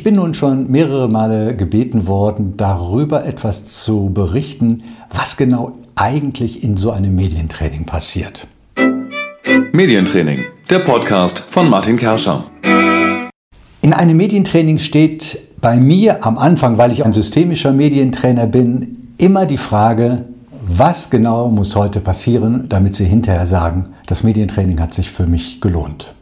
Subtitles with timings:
[0.00, 6.64] Ich bin nun schon mehrere Male gebeten worden, darüber etwas zu berichten, was genau eigentlich
[6.64, 8.46] in so einem Medientraining passiert.
[9.72, 12.44] Medientraining, der Podcast von Martin Kerscher.
[13.82, 19.44] In einem Medientraining steht bei mir am Anfang, weil ich ein systemischer Medientrainer bin, immer
[19.44, 20.24] die Frage,
[20.66, 25.60] was genau muss heute passieren, damit Sie hinterher sagen, das Medientraining hat sich für mich
[25.60, 26.14] gelohnt.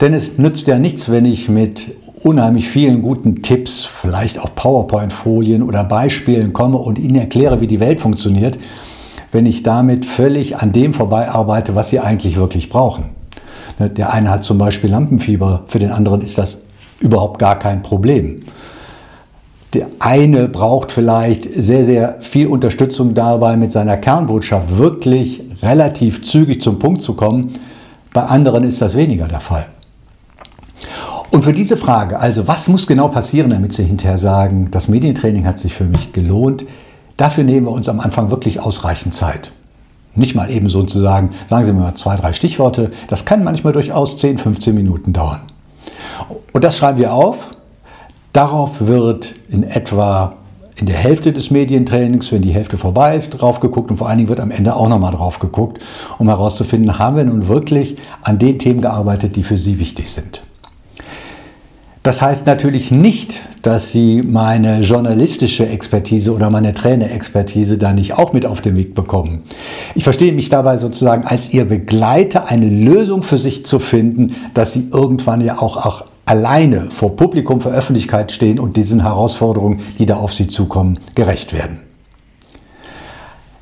[0.00, 5.62] Denn es nützt ja nichts, wenn ich mit unheimlich vielen guten Tipps, vielleicht auch PowerPoint-Folien
[5.62, 8.58] oder Beispielen komme und Ihnen erkläre, wie die Welt funktioniert,
[9.32, 13.06] wenn ich damit völlig an dem vorbei arbeite, was Sie eigentlich wirklich brauchen.
[13.78, 16.62] Der eine hat zum Beispiel Lampenfieber, für den anderen ist das
[17.00, 18.38] überhaupt gar kein Problem.
[19.74, 26.60] Der eine braucht vielleicht sehr, sehr viel Unterstützung dabei, mit seiner Kernbotschaft wirklich relativ zügig
[26.60, 27.54] zum Punkt zu kommen.
[28.12, 29.66] Bei anderen ist das weniger der Fall.
[31.32, 35.46] Und für diese Frage, also was muss genau passieren, damit Sie hinterher sagen, das Medientraining
[35.46, 36.66] hat sich für mich gelohnt,
[37.16, 39.50] dafür nehmen wir uns am Anfang wirklich ausreichend Zeit.
[40.14, 42.90] Nicht mal eben sozusagen, sagen Sie mir mal zwei, drei Stichworte.
[43.08, 45.40] Das kann manchmal durchaus 10, 15 Minuten dauern.
[46.52, 47.52] Und das schreiben wir auf.
[48.34, 50.34] Darauf wird in etwa
[50.76, 54.18] in der Hälfte des Medientrainings, wenn die Hälfte vorbei ist, drauf geguckt und vor allen
[54.18, 55.82] Dingen wird am Ende auch nochmal drauf geguckt,
[56.18, 60.42] um herauszufinden, haben wir nun wirklich an den Themen gearbeitet, die für Sie wichtig sind.
[62.02, 68.32] Das heißt natürlich nicht, dass Sie meine journalistische Expertise oder meine Trainerexpertise da nicht auch
[68.32, 69.42] mit auf den Weg bekommen.
[69.94, 74.72] Ich verstehe mich dabei sozusagen als Ihr Begleiter, eine Lösung für sich zu finden, dass
[74.72, 80.06] Sie irgendwann ja auch, auch alleine vor Publikum, vor Öffentlichkeit stehen und diesen Herausforderungen, die
[80.06, 81.78] da auf Sie zukommen, gerecht werden.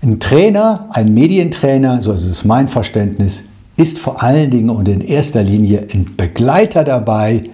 [0.03, 3.45] Ein Trainer, ein Medientrainer, so ist es mein Verständnis,
[3.77, 7.45] ist vor allen Dingen und in erster Linie ein Begleiter dabei,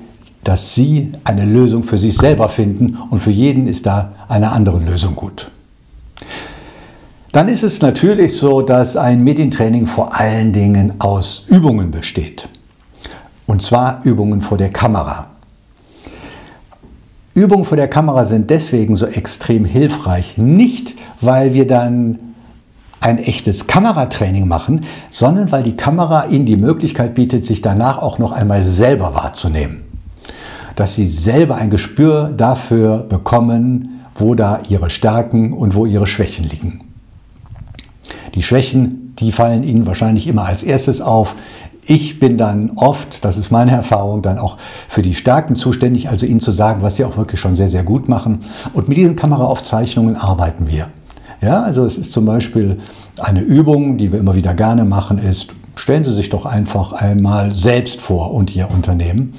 [0.47, 4.79] dass Sie eine Lösung für sich selber finden und für jeden ist da eine andere
[4.79, 5.51] Lösung gut.
[7.33, 12.49] Dann ist es natürlich so, dass ein Medientraining vor allen Dingen aus Übungen besteht.
[13.47, 15.27] Und zwar Übungen vor der Kamera.
[17.35, 22.21] Übungen vor der Kamera sind deswegen so extrem hilfreich, nicht weil wir dann
[23.01, 28.21] ein echtes Kameratraining machen, sondern weil die Kamera Ihnen die Möglichkeit bietet, sich danach auch
[28.21, 29.86] noch einmal selber wahrzunehmen
[30.77, 36.49] dass sie selber ein Gespür dafür bekommen, wo da ihre Stärken und wo ihre Schwächen
[36.49, 36.81] liegen.
[38.35, 41.35] Die Schwächen, die fallen ihnen wahrscheinlich immer als erstes auf.
[41.87, 46.27] Ich bin dann oft, das ist meine Erfahrung, dann auch für die Stärken zuständig, also
[46.27, 48.41] ihnen zu sagen, was sie auch wirklich schon sehr, sehr gut machen.
[48.75, 50.89] Und mit diesen Kameraaufzeichnungen arbeiten wir.
[51.41, 52.79] Ja, also es ist zum Beispiel
[53.19, 57.55] eine Übung, die wir immer wieder gerne machen, ist, stellen Sie sich doch einfach einmal
[57.55, 59.35] selbst vor und Ihr Unternehmen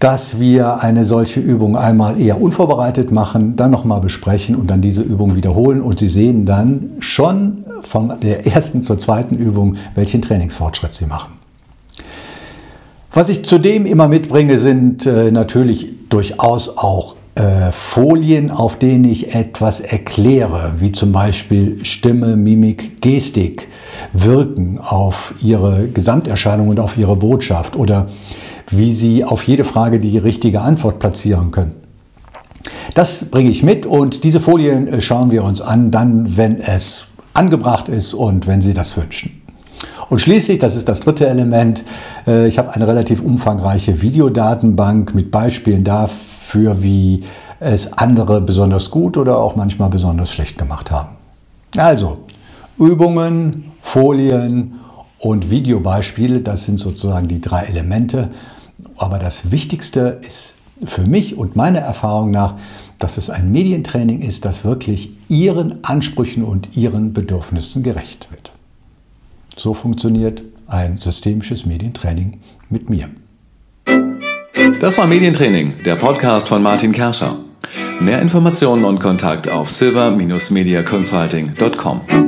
[0.00, 5.02] dass wir eine solche Übung einmal eher unvorbereitet machen, dann nochmal besprechen und dann diese
[5.02, 5.80] Übung wiederholen.
[5.80, 11.32] Und Sie sehen dann schon von der ersten zur zweiten Übung, welchen Trainingsfortschritt Sie machen.
[13.12, 19.34] Was ich zudem immer mitbringe, sind äh, natürlich durchaus auch äh, Folien, auf denen ich
[19.34, 23.68] etwas erkläre, wie zum Beispiel Stimme, Mimik, Gestik
[24.12, 28.08] wirken auf Ihre Gesamterscheinung und auf Ihre Botschaft oder
[28.70, 31.74] wie Sie auf jede Frage die richtige Antwort platzieren können.
[32.94, 37.06] Das bringe ich mit und diese Folien äh, schauen wir uns an, dann, wenn es
[37.34, 39.42] angebracht ist und wenn Sie das wünschen.
[40.08, 41.84] Und schließlich, das ist das dritte Element,
[42.26, 47.24] äh, ich habe eine relativ umfangreiche Videodatenbank mit Beispielen dafür, wie
[47.60, 51.10] es andere besonders gut oder auch manchmal besonders schlecht gemacht haben.
[51.76, 52.18] Also,
[52.78, 54.74] Übungen, Folien
[55.18, 58.30] und Videobeispiele, das sind sozusagen die drei Elemente,
[58.98, 60.54] aber das Wichtigste ist
[60.84, 62.54] für mich und meiner Erfahrung nach,
[62.98, 68.52] dass es ein Medientraining ist, das wirklich Ihren Ansprüchen und Ihren Bedürfnissen gerecht wird.
[69.56, 73.08] So funktioniert ein systemisches Medientraining mit mir.
[74.80, 77.36] Das war Medientraining, der Podcast von Martin Kerscher.
[78.00, 82.27] Mehr Informationen und Kontakt auf silver-mediaconsulting.com.